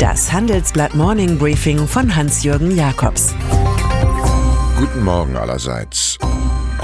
[0.00, 3.34] Das Handelsblatt Morning Briefing von Hans-Jürgen Jakobs.
[4.78, 6.16] Guten Morgen allerseits.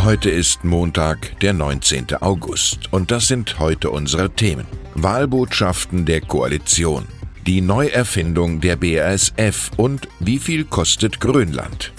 [0.04, 2.16] Heute ist Montag, der 19.
[2.20, 2.92] August.
[2.92, 4.66] Und das sind heute unsere Themen.
[4.94, 7.06] Wahlbotschaften der Koalition.
[7.46, 11.94] Die Neuerfindung der BASF und wie viel kostet Grönland?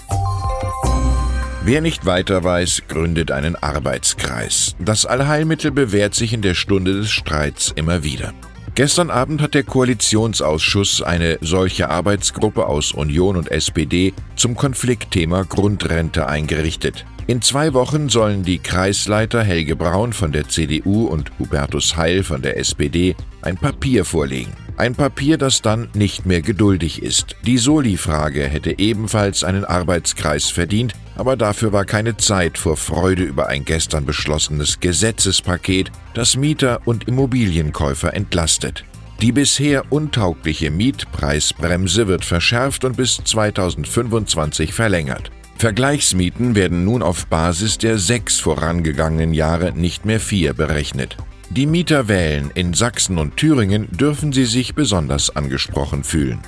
[1.64, 4.76] Wer nicht weiter weiß, gründet einen Arbeitskreis.
[4.78, 8.32] Das Allheilmittel bewährt sich in der Stunde des Streits immer wieder.
[8.78, 16.28] Gestern Abend hat der Koalitionsausschuss eine solche Arbeitsgruppe aus Union und SPD zum Konfliktthema Grundrente
[16.28, 17.04] eingerichtet.
[17.26, 22.40] In zwei Wochen sollen die Kreisleiter Helge Braun von der CDU und Hubertus Heil von
[22.40, 24.52] der SPD ein Papier vorlegen.
[24.76, 27.34] Ein Papier, das dann nicht mehr geduldig ist.
[27.44, 33.48] Die Soli-Frage hätte ebenfalls einen Arbeitskreis verdient, aber dafür war keine Zeit vor Freude über
[33.48, 38.84] ein gestern beschlossenes Gesetzespaket, das Mieter und Immobilienkäufer entlastet.
[39.20, 45.32] Die bisher untaugliche Mietpreisbremse wird verschärft und bis 2025 verlängert.
[45.56, 51.16] Vergleichsmieten werden nun auf Basis der sechs vorangegangenen Jahre nicht mehr vier berechnet.
[51.50, 52.52] Die Mieter wählen.
[52.54, 56.38] In Sachsen und Thüringen dürfen sie sich besonders angesprochen fühlen.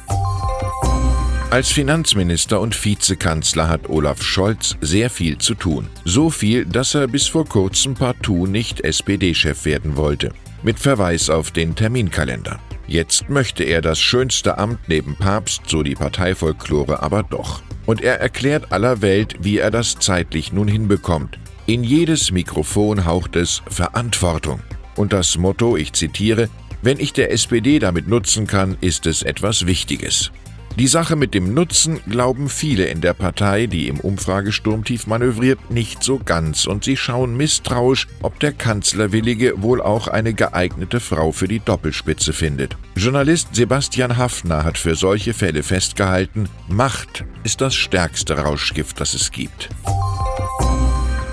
[1.51, 5.89] Als Finanzminister und Vizekanzler hat Olaf Scholz sehr viel zu tun.
[6.05, 10.33] So viel, dass er bis vor kurzem partout nicht SPD-Chef werden wollte.
[10.63, 12.61] Mit Verweis auf den Terminkalender.
[12.87, 17.63] Jetzt möchte er das schönste Amt neben Papst, so die Parteifolklore aber doch.
[17.85, 21.37] Und er erklärt aller Welt, wie er das zeitlich nun hinbekommt.
[21.67, 24.61] In jedes Mikrofon haucht es Verantwortung.
[24.95, 26.49] Und das Motto, ich zitiere,
[26.83, 30.31] wenn ich der SPD damit nutzen kann, ist es etwas Wichtiges.
[30.77, 36.03] Die Sache mit dem Nutzen glauben viele in der Partei, die im Umfragesturmtief manövriert, nicht
[36.03, 41.49] so ganz und sie schauen misstrauisch, ob der Kanzlerwillige wohl auch eine geeignete Frau für
[41.49, 42.77] die Doppelspitze findet.
[42.97, 49.31] Journalist Sebastian Hafner hat für solche Fälle festgehalten, Macht ist das stärkste Rauschgift, das es
[49.31, 49.69] gibt.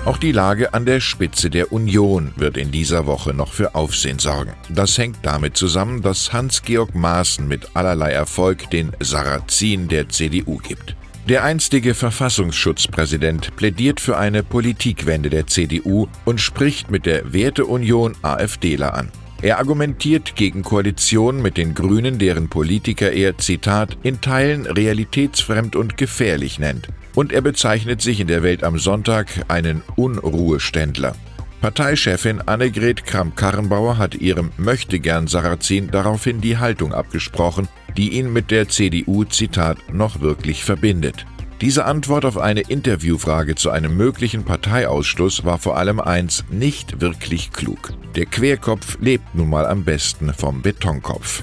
[0.08, 4.18] Auch die Lage an der Spitze der Union wird in dieser Woche noch für Aufsehen
[4.18, 4.54] sorgen.
[4.70, 10.96] Das hängt damit zusammen, dass Hans-Georg Maaßen mit allerlei Erfolg den Sarrazin der CDU gibt.
[11.28, 18.94] Der einstige Verfassungsschutzpräsident plädiert für eine Politikwende der CDU und spricht mit der Werteunion AfDler
[18.94, 19.10] an.
[19.42, 25.98] Er argumentiert gegen Koalitionen mit den Grünen, deren Politiker er, Zitat, in Teilen realitätsfremd und
[25.98, 31.14] gefährlich nennt und er bezeichnet sich in der Welt am Sonntag einen Unruheständler.
[31.60, 38.68] Parteichefin Annegret Kramp-Karrenbauer hat ihrem Möchtegern Sarrazin daraufhin die Haltung abgesprochen, die ihn mit der
[38.68, 41.26] CDU, Zitat, noch wirklich verbindet.
[41.60, 47.50] Diese Antwort auf eine Interviewfrage zu einem möglichen Parteiausschluss war vor allem eins nicht wirklich
[47.50, 47.92] klug.
[48.14, 51.42] Der Querkopf lebt nun mal am besten vom Betonkopf.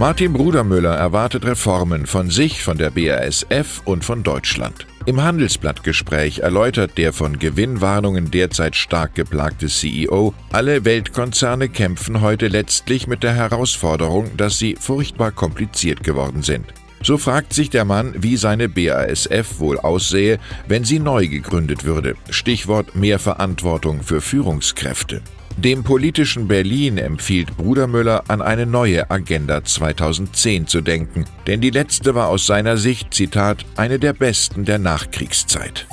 [0.00, 4.86] Martin Brudermüller erwartet Reformen von sich, von der BASF und von Deutschland.
[5.04, 13.08] Im Handelsblattgespräch erläutert der von Gewinnwarnungen derzeit stark geplagte CEO, alle Weltkonzerne kämpfen heute letztlich
[13.08, 16.64] mit der Herausforderung, dass sie furchtbar kompliziert geworden sind.
[17.02, 22.14] So fragt sich der Mann, wie seine BASF wohl aussähe, wenn sie neu gegründet würde.
[22.30, 25.20] Stichwort mehr Verantwortung für Führungskräfte.
[25.56, 32.14] Dem politischen Berlin empfiehlt Brudermüller, an eine neue Agenda 2010 zu denken, denn die letzte
[32.14, 35.86] war aus seiner Sicht, Zitat, eine der besten der Nachkriegszeit.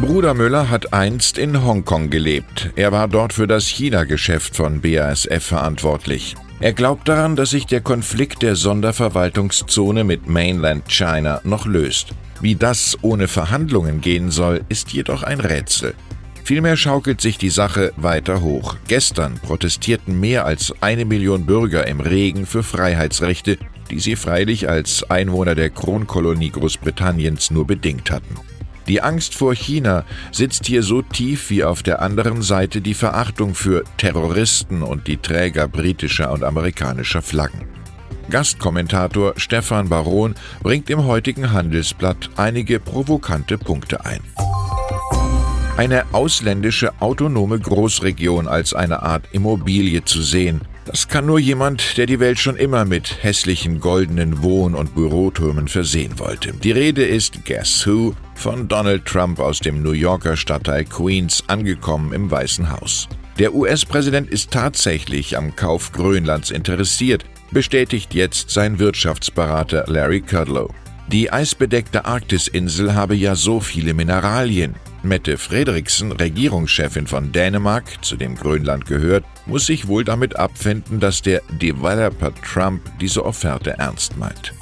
[0.00, 2.70] Brudermüller hat einst in Hongkong gelebt.
[2.76, 6.36] Er war dort für das China-Geschäft von BASF verantwortlich.
[6.60, 12.08] Er glaubt daran, dass sich der Konflikt der Sonderverwaltungszone mit Mainland China noch löst.
[12.40, 15.94] Wie das ohne Verhandlungen gehen soll, ist jedoch ein Rätsel.
[16.44, 18.76] Vielmehr schaukelt sich die Sache weiter hoch.
[18.88, 23.58] Gestern protestierten mehr als eine Million Bürger im Regen für Freiheitsrechte,
[23.90, 28.36] die sie freilich als Einwohner der Kronkolonie Großbritanniens nur bedingt hatten.
[28.88, 33.54] Die Angst vor China sitzt hier so tief wie auf der anderen Seite die Verachtung
[33.54, 37.68] für Terroristen und die Träger britischer und amerikanischer Flaggen.
[38.30, 44.20] Gastkommentator Stefan Baron bringt im heutigen Handelsblatt einige provokante Punkte ein
[45.80, 50.60] eine ausländische autonome Großregion als eine Art Immobilie zu sehen.
[50.84, 55.68] Das kann nur jemand, der die Welt schon immer mit hässlichen goldenen Wohn- und Bürotürmen
[55.68, 56.52] versehen wollte.
[56.52, 62.12] Die Rede ist Guess Who von Donald Trump aus dem New Yorker Stadtteil Queens angekommen
[62.12, 63.08] im Weißen Haus.
[63.38, 70.68] Der US-Präsident ist tatsächlich am Kauf Grönlands interessiert, bestätigt jetzt sein Wirtschaftsberater Larry Kudlow.
[71.10, 74.74] Die eisbedeckte Arktisinsel habe ja so viele Mineralien.
[75.02, 81.22] Mette Frederiksen, Regierungschefin von Dänemark, zu dem Grönland gehört, muss sich wohl damit abfinden, dass
[81.22, 84.52] der Developer Trump diese Offerte ernst meint.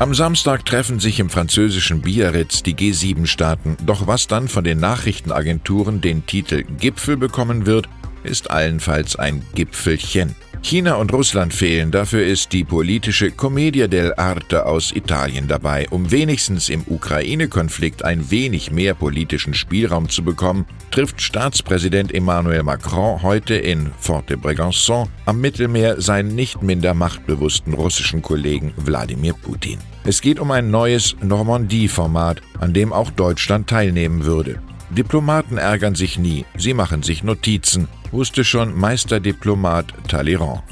[0.00, 3.76] Am Samstag treffen sich im französischen Biarritz die G7-Staaten.
[3.86, 7.88] Doch was dann von den Nachrichtenagenturen den Titel Gipfel bekommen wird,
[8.22, 10.34] ist allenfalls ein Gipfelchen.
[10.64, 15.86] China und Russland fehlen, dafür ist die politische Commedia dell'arte aus Italien dabei.
[15.90, 23.22] Um wenigstens im Ukraine-Konflikt ein wenig mehr politischen Spielraum zu bekommen, trifft Staatspräsident Emmanuel Macron
[23.22, 29.78] heute in Forte Brégançon am Mittelmeer seinen nicht minder machtbewussten russischen Kollegen Wladimir Putin.
[30.04, 34.60] Es geht um ein neues Normandie-Format, an dem auch Deutschland teilnehmen würde.
[34.88, 40.62] Diplomaten ärgern sich nie, sie machen sich Notizen, wusste schon Meisterdiplomat Talleyrand.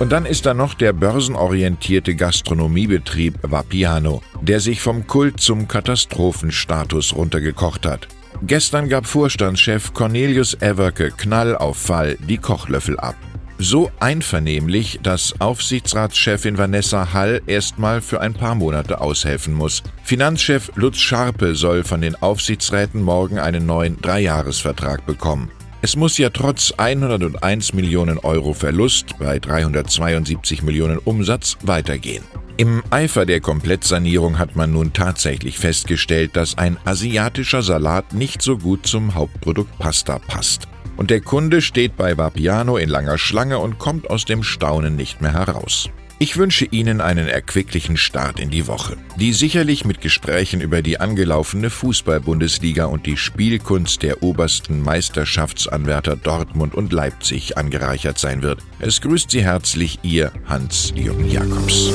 [0.00, 7.14] Und dann ist da noch der börsenorientierte Gastronomiebetrieb Vapiano, der sich vom Kult zum Katastrophenstatus
[7.14, 8.08] runtergekocht hat.
[8.42, 13.14] Gestern gab Vorstandschef Cornelius Everke Knall auf Fall die Kochlöffel ab.
[13.58, 19.84] So einvernehmlich, dass Aufsichtsratschefin Vanessa Hall erstmal für ein paar Monate aushelfen muss.
[20.02, 25.50] Finanzchef Lutz Scharpe soll von den Aufsichtsräten morgen einen neuen Dreijahresvertrag bekommen.
[25.84, 32.24] Es muss ja trotz 101 Millionen Euro Verlust bei 372 Millionen Umsatz weitergehen.
[32.56, 38.56] Im Eifer der Komplettsanierung hat man nun tatsächlich festgestellt, dass ein asiatischer Salat nicht so
[38.56, 40.68] gut zum Hauptprodukt Pasta passt.
[40.96, 45.20] Und der Kunde steht bei Vapiano in langer Schlange und kommt aus dem Staunen nicht
[45.20, 45.90] mehr heraus.
[46.20, 51.00] Ich wünsche Ihnen einen erquicklichen Start in die Woche, die sicherlich mit Gesprächen über die
[51.00, 58.60] angelaufene Fußball-Bundesliga und die Spielkunst der obersten Meisterschaftsanwärter Dortmund und Leipzig angereichert sein wird.
[58.78, 61.92] Es grüßt Sie herzlich Ihr Hans-Jürgen Jakobs.